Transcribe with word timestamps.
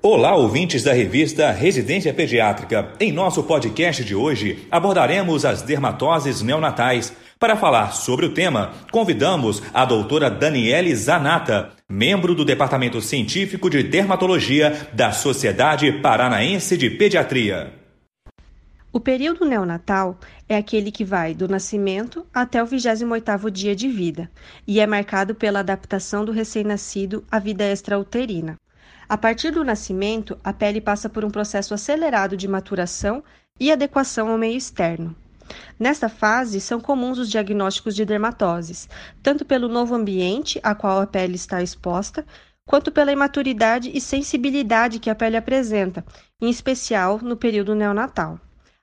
Olá, 0.00 0.36
ouvintes 0.36 0.84
da 0.84 0.92
revista 0.92 1.50
Residência 1.50 2.14
Pediátrica. 2.14 2.92
Em 3.00 3.10
nosso 3.10 3.42
podcast 3.42 4.04
de 4.04 4.14
hoje, 4.14 4.64
abordaremos 4.70 5.44
as 5.44 5.60
dermatoses 5.62 6.40
neonatais. 6.40 7.12
Para 7.36 7.56
falar 7.56 7.90
sobre 7.90 8.26
o 8.26 8.32
tema, 8.32 8.72
convidamos 8.92 9.60
a 9.74 9.84
doutora 9.84 10.30
Daniele 10.30 10.94
Zanata, 10.94 11.70
membro 11.88 12.32
do 12.32 12.44
Departamento 12.44 13.00
Científico 13.00 13.68
de 13.68 13.82
Dermatologia 13.82 14.88
da 14.92 15.10
Sociedade 15.10 15.90
Paranaense 16.00 16.76
de 16.76 16.90
Pediatria. 16.90 17.72
O 18.92 19.00
período 19.00 19.44
neonatal 19.44 20.16
é 20.48 20.56
aquele 20.56 20.92
que 20.92 21.04
vai 21.04 21.34
do 21.34 21.48
nascimento 21.48 22.24
até 22.32 22.62
o 22.62 22.66
28º 22.66 23.50
dia 23.50 23.74
de 23.74 23.88
vida 23.88 24.30
e 24.64 24.78
é 24.78 24.86
marcado 24.86 25.34
pela 25.34 25.58
adaptação 25.58 26.24
do 26.24 26.30
recém-nascido 26.30 27.24
à 27.28 27.40
vida 27.40 27.64
extrauterina. 27.64 28.56
A 29.08 29.16
partir 29.16 29.50
do 29.50 29.64
nascimento, 29.64 30.38
a 30.44 30.52
pele 30.52 30.82
passa 30.82 31.08
por 31.08 31.24
um 31.24 31.30
processo 31.30 31.72
acelerado 31.72 32.36
de 32.36 32.46
maturação 32.46 33.24
e 33.58 33.72
adequação 33.72 34.28
ao 34.28 34.36
meio 34.36 34.56
externo. 34.56 35.16
Nesta 35.78 36.10
fase, 36.10 36.60
são 36.60 36.78
comuns 36.78 37.18
os 37.18 37.30
diagnósticos 37.30 37.94
de 37.94 38.04
dermatoses, 38.04 38.86
tanto 39.22 39.46
pelo 39.46 39.66
novo 39.66 39.94
ambiente 39.94 40.60
a 40.62 40.74
qual 40.74 41.00
a 41.00 41.06
pele 41.06 41.36
está 41.36 41.62
exposta, 41.62 42.26
quanto 42.66 42.92
pela 42.92 43.10
imaturidade 43.10 43.90
e 43.94 43.98
sensibilidade 43.98 44.98
que 44.98 45.08
a 45.08 45.14
pele 45.14 45.38
apresenta, 45.38 46.04
em 46.38 46.50
especial 46.50 47.18
no 47.22 47.34
período 47.34 47.74
neonatal. 47.74 48.38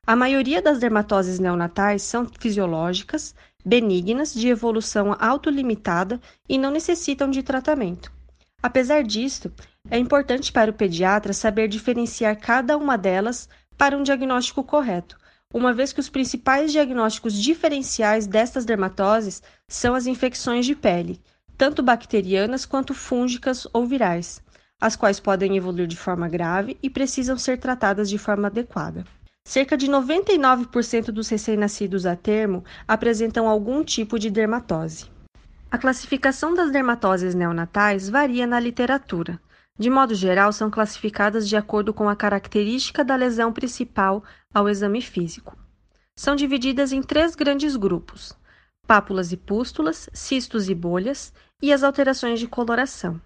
A 0.07 0.15
maioria 0.15 0.59
das 0.59 0.79
dermatoses 0.79 1.37
neonatais 1.37 2.01
são 2.01 2.27
fisiológicas, 2.39 3.35
benignas, 3.63 4.33
de 4.33 4.47
evolução 4.47 5.15
autolimitada 5.19 6.19
e 6.49 6.57
não 6.57 6.71
necessitam 6.71 7.29
de 7.29 7.43
tratamento. 7.43 8.11
Apesar 8.61 9.03
disto, 9.03 9.51
é 9.89 9.97
importante 9.97 10.51
para 10.51 10.71
o 10.71 10.73
pediatra 10.73 11.33
saber 11.33 11.67
diferenciar 11.67 12.39
cada 12.39 12.77
uma 12.77 12.97
delas 12.97 13.47
para 13.77 13.97
um 13.97 14.03
diagnóstico 14.03 14.63
correto, 14.63 15.17
uma 15.53 15.73
vez 15.73 15.93
que 15.93 15.99
os 15.99 16.09
principais 16.09 16.71
diagnósticos 16.71 17.33
diferenciais 17.33 18.25
destas 18.25 18.65
dermatoses 18.65 19.43
são 19.67 19.93
as 19.93 20.07
infecções 20.07 20.65
de 20.65 20.75
pele, 20.75 21.21
tanto 21.57 21.83
bacterianas 21.83 22.65
quanto 22.65 22.93
fúngicas 22.93 23.67
ou 23.73 23.85
virais, 23.85 24.41
as 24.81 24.95
quais 24.95 25.19
podem 25.19 25.55
evoluir 25.55 25.87
de 25.87 25.95
forma 25.95 26.27
grave 26.27 26.77
e 26.81 26.89
precisam 26.89 27.37
ser 27.37 27.57
tratadas 27.57 28.09
de 28.09 28.17
forma 28.17 28.47
adequada. 28.47 29.05
Cerca 29.47 29.77
de 29.77 29.87
99% 29.87 31.11
dos 31.11 31.29
recém-nascidos 31.29 32.05
a 32.05 32.15
termo 32.15 32.63
apresentam 32.87 33.47
algum 33.47 33.83
tipo 33.83 34.17
de 34.17 34.29
dermatose. 34.31 35.05
A 35.69 35.77
classificação 35.77 36.53
das 36.53 36.71
dermatoses 36.71 37.35
neonatais 37.35 38.09
varia 38.09 38.47
na 38.47 38.59
literatura, 38.59 39.39
de 39.77 39.89
modo 39.89 40.15
geral, 40.15 40.53
são 40.53 40.69
classificadas 40.69 41.47
de 41.47 41.57
acordo 41.57 41.93
com 41.93 42.07
a 42.07 42.15
característica 42.15 43.03
da 43.03 43.15
lesão 43.15 43.51
principal 43.51 44.23
ao 44.53 44.69
exame 44.69 45.01
físico. 45.01 45.57
São 46.15 46.35
divididas 46.35 46.93
em 46.93 47.01
três 47.01 47.35
grandes 47.35 47.75
grupos: 47.75 48.33
pápulas 48.87 49.33
e 49.33 49.37
pústulas, 49.37 50.09
cistos 50.13 50.69
e 50.69 50.75
bolhas 50.75 51.33
e 51.61 51.73
as 51.73 51.83
alterações 51.83 52.39
de 52.39 52.47
coloração. 52.47 53.19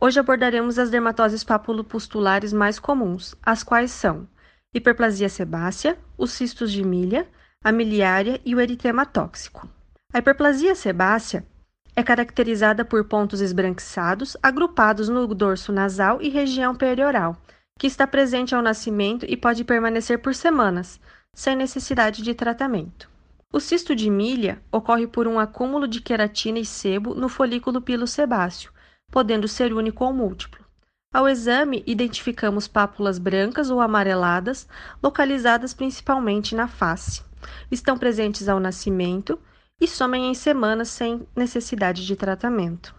Hoje 0.00 0.18
abordaremos 0.18 0.78
as 0.78 0.90
dermatoses 0.90 1.44
papulopustulares 1.44 2.52
mais 2.52 2.78
comuns, 2.78 3.34
as 3.42 3.62
quais 3.62 3.90
são 3.90 4.26
hiperplasia 4.74 5.28
sebácea, 5.28 5.98
os 6.16 6.32
cistos 6.32 6.72
de 6.72 6.82
milha, 6.82 7.28
a 7.62 7.70
miliária 7.70 8.40
e 8.44 8.54
o 8.54 8.60
eritema 8.60 9.04
tóxico. 9.04 9.68
A 10.12 10.18
hiperplasia 10.18 10.74
sebácea 10.74 11.46
é 11.94 12.02
caracterizada 12.02 12.84
por 12.84 13.04
pontos 13.04 13.40
esbranquiçados 13.40 14.36
agrupados 14.42 15.08
no 15.08 15.26
dorso 15.34 15.72
nasal 15.72 16.20
e 16.22 16.28
região 16.28 16.74
perioral, 16.74 17.36
que 17.78 17.86
está 17.86 18.06
presente 18.06 18.54
ao 18.54 18.62
nascimento 18.62 19.26
e 19.28 19.36
pode 19.36 19.64
permanecer 19.64 20.18
por 20.18 20.34
semanas, 20.34 21.00
sem 21.34 21.56
necessidade 21.56 22.22
de 22.22 22.34
tratamento. 22.34 23.10
O 23.52 23.60
cisto 23.60 23.94
de 23.94 24.08
milha 24.08 24.62
ocorre 24.72 25.06
por 25.06 25.28
um 25.28 25.38
acúmulo 25.38 25.86
de 25.86 26.00
queratina 26.00 26.58
e 26.58 26.64
sebo 26.64 27.14
no 27.14 27.28
folículo 27.28 27.82
pilosebáceo, 27.82 28.72
podendo 29.10 29.46
ser 29.46 29.74
único 29.74 30.04
ou 30.04 30.12
múltiplo. 30.12 30.64
Ao 31.12 31.28
exame, 31.28 31.82
identificamos 31.86 32.66
pápulas 32.66 33.18
brancas 33.18 33.68
ou 33.68 33.82
amareladas, 33.82 34.66
localizadas 35.02 35.74
principalmente 35.74 36.54
na 36.54 36.66
face. 36.66 37.22
Estão 37.70 37.98
presentes 37.98 38.48
ao 38.48 38.58
nascimento 38.58 39.38
e 39.82 39.88
somem 39.88 40.30
em 40.30 40.34
semanas 40.34 40.90
sem 40.90 41.26
necessidade 41.34 42.06
de 42.06 42.14
tratamento. 42.14 42.94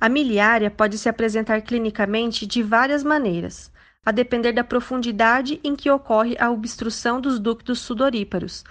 A 0.00 0.08
miliária 0.08 0.70
pode 0.70 0.96
se 0.96 1.10
apresentar 1.10 1.60
clinicamente 1.60 2.46
de 2.46 2.62
várias 2.62 3.04
maneiras, 3.04 3.70
a 4.02 4.10
depender 4.10 4.52
da 4.52 4.64
profundidade 4.64 5.60
em 5.62 5.76
que 5.76 5.90
ocorre 5.90 6.38
a 6.40 6.50
obstrução 6.50 7.20
dos 7.20 7.38
ductos 7.38 7.80
sudoríparos, 7.80 8.64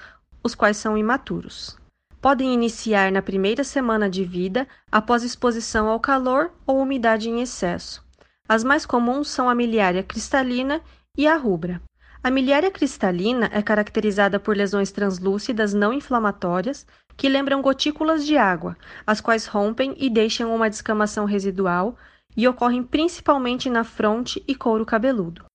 os 0.43 0.55
quais 0.55 0.77
são 0.77 0.97
imaturos. 0.97 1.77
Podem 2.19 2.51
iniciar 2.51 3.11
na 3.11 3.21
primeira 3.21 3.63
semana 3.63 4.09
de 4.09 4.25
vida 4.25 4.67
após 4.91 5.21
exposição 5.21 5.87
ao 5.87 5.99
calor 5.99 6.51
ou 6.65 6.79
umidade 6.79 7.29
em 7.29 7.41
excesso. 7.41 8.03
As 8.47 8.63
mais 8.63 8.87
comuns 8.87 9.29
são 9.29 9.47
a 9.47 9.53
miliária 9.53 10.01
cristalina 10.01 10.81
e 11.15 11.27
a 11.27 11.37
rubra. 11.37 11.79
A 12.21 12.29
miliária 12.29 12.69
cristalina 12.69 13.49
é 13.53 13.61
caracterizada 13.61 14.37
por 14.41 14.55
lesões 14.55 14.91
translúcidas 14.91 15.73
não 15.73 15.93
inflamatórias 15.93 16.85
que 17.15 17.29
lembram 17.29 17.61
gotículas 17.61 18.25
de 18.25 18.37
água, 18.37 18.75
as 19.07 19.21
quais 19.21 19.45
rompem 19.45 19.95
e 19.97 20.09
deixam 20.09 20.53
uma 20.53 20.69
descamação 20.69 21.23
residual 21.23 21.95
e 22.35 22.45
ocorrem 22.45 22.83
principalmente 22.83 23.69
na 23.69 23.85
fronte 23.85 24.43
e 24.45 24.53
couro 24.53 24.85
cabeludo. 24.85 25.45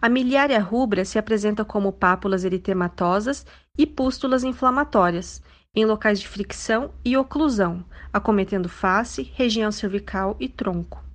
A 0.00 0.08
miliária 0.08 0.58
rubra 0.58 1.04
se 1.04 1.18
apresenta 1.18 1.66
como 1.66 1.92
pápulas 1.92 2.44
eritematosas 2.44 3.44
e 3.76 3.86
pústulas 3.86 4.42
inflamatórias, 4.42 5.42
em 5.74 5.84
locais 5.84 6.18
de 6.18 6.26
fricção 6.26 6.94
e 7.04 7.14
oclusão, 7.14 7.84
acometendo 8.10 8.70
face, 8.70 9.30
região 9.34 9.70
cervical 9.70 10.34
e 10.40 10.48
tronco. 10.48 11.05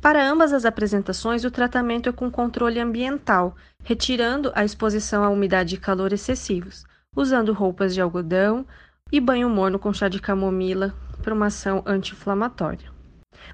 Para 0.00 0.30
ambas 0.30 0.52
as 0.52 0.64
apresentações, 0.64 1.44
o 1.44 1.50
tratamento 1.50 2.08
é 2.08 2.12
com 2.12 2.30
controle 2.30 2.78
ambiental, 2.78 3.56
retirando 3.82 4.52
a 4.54 4.64
exposição 4.64 5.24
à 5.24 5.28
umidade 5.28 5.74
e 5.74 5.78
calor 5.78 6.12
excessivos, 6.12 6.84
usando 7.16 7.52
roupas 7.52 7.94
de 7.94 8.00
algodão 8.00 8.64
e 9.10 9.20
banho 9.20 9.48
morno 9.48 9.78
com 9.78 9.92
chá 9.92 10.08
de 10.08 10.20
camomila 10.20 10.94
para 11.22 11.34
uma 11.34 11.46
ação 11.46 11.82
anti-inflamatória. 11.84 12.92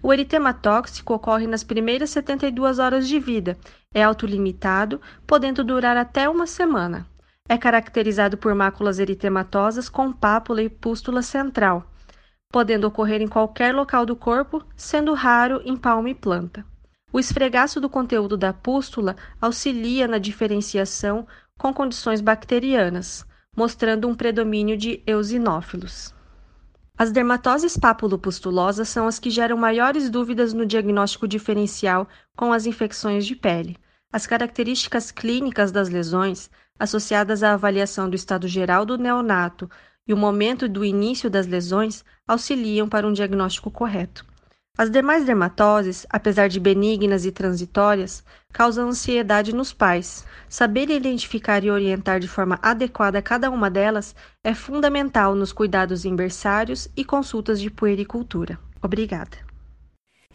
O 0.03 0.12
eritema 0.12 0.53
tóxico 0.53 1.15
ocorre 1.15 1.47
nas 1.47 1.65
primeiras 1.65 2.10
72 2.10 2.78
horas 2.78 3.09
de 3.09 3.19
vida, 3.19 3.56
é 3.93 4.03
autolimitado, 4.03 5.00
podendo 5.26 5.65
durar 5.65 5.97
até 5.97 6.28
uma 6.28 6.47
semana. 6.47 7.06
É 7.49 7.56
caracterizado 7.56 8.37
por 8.37 8.55
máculas 8.55 8.99
eritematosas 8.99 9.88
com 9.88 10.12
pápula 10.12 10.62
e 10.62 10.69
pústula 10.69 11.22
central, 11.22 11.91
podendo 12.50 12.87
ocorrer 12.87 13.21
em 13.21 13.28
qualquer 13.28 13.75
local 13.75 14.06
do 14.06 14.15
corpo, 14.15 14.65
sendo 14.77 15.12
raro 15.15 15.60
em 15.65 15.77
palma 15.77 16.10
e 16.10 16.15
planta. 16.15 16.65
O 17.12 17.19
esfregaço 17.21 17.81
do 17.81 17.88
conteúdo 17.88 18.37
da 18.37 18.53
pústula 18.53 19.15
auxilia 19.41 20.09
na 20.09 20.19
diferenciação 20.19 21.27
com 21.56 21.72
condições 21.72 22.21
bacterianas, 22.21 23.25
mostrando 23.56 24.09
um 24.09 24.15
predomínio 24.15 24.77
de 24.77 25.03
eosinófilos. 25.06 26.15
As 26.97 27.10
dermatoses 27.10 27.77
papulopustulosas 27.77 28.88
são 28.88 29.06
as 29.06 29.19
que 29.19 29.31
geram 29.31 29.56
maiores 29.56 30.09
dúvidas 30.09 30.53
no 30.53 30.65
diagnóstico 30.65 31.26
diferencial 31.26 32.09
com 32.37 32.53
as 32.53 32.66
infecções 32.66 33.26
de 33.26 33.34
pele. 33.34 33.76
As 34.12 34.28
características 34.28 35.11
clínicas 35.11 35.72
das 35.72 35.88
lesões, 35.88 36.49
associadas 36.78 37.43
à 37.43 37.53
avaliação 37.53 38.09
do 38.09 38.15
estado 38.15 38.47
geral 38.47 38.84
do 38.84 38.97
neonato, 38.97 39.69
e 40.07 40.13
o 40.13 40.17
momento 40.17 40.69
do 40.69 40.85
início 40.85 41.31
das 41.31 41.47
lesões 41.47 42.05
auxiliam 42.27 42.89
para 42.89 43.07
um 43.07 43.13
diagnóstico 43.13 43.71
correto. 43.71 44.25
As 44.77 44.91
demais 44.91 45.25
dermatoses, 45.25 46.05
apesar 46.11 46.49
de 46.49 46.59
benignas 46.59 47.25
e 47.25 47.31
transitórias, 47.31 48.25
causam 48.53 48.89
ansiedade 48.89 49.55
nos 49.55 49.73
pais. 49.73 50.27
Saber 50.49 50.91
identificar 50.91 51.62
e 51.62 51.71
orientar 51.71 52.19
de 52.19 52.27
forma 52.27 52.59
adequada 52.61 53.23
cada 53.23 53.49
uma 53.51 53.71
delas 53.71 54.17
é 54.43 54.53
fundamental 54.53 55.37
nos 55.37 55.53
cuidados 55.53 56.05
em 56.05 56.17
berçários 56.17 56.89
e 56.97 57.05
consultas 57.05 57.61
de 57.61 57.71
puericultura. 57.71 58.59
Obrigada. 58.83 59.54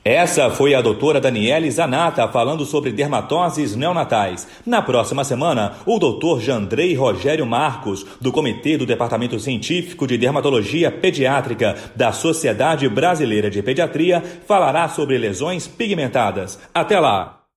Essa 0.03 0.49
foi 0.49 0.73
a 0.73 0.81
doutora 0.81 1.19
Daniele 1.19 1.69
Zanata 1.69 2.25
falando 2.29 2.65
sobre 2.65 2.91
dermatoses 2.91 3.75
neonatais. 3.75 4.47
Na 4.65 4.81
próxima 4.81 5.25
semana, 5.25 5.73
o 5.85 5.99
doutor 5.99 6.39
Jandrei 6.39 6.95
Rogério 6.95 7.45
Marcos, 7.45 8.05
do 8.21 8.31
Comitê 8.31 8.77
do 8.77 8.85
Departamento 8.85 9.37
Científico 9.39 10.07
de 10.07 10.17
Dermatologia 10.17 10.89
Pediátrica 10.89 11.75
da 11.95 12.13
Sociedade 12.13 12.87
Brasileira 12.87 13.49
de 13.49 13.61
Pediatria, 13.61 14.23
falará 14.47 14.87
sobre 14.87 15.17
lesões 15.17 15.67
pigmentadas. 15.67 16.57
Até 16.73 16.97
lá! 16.97 17.38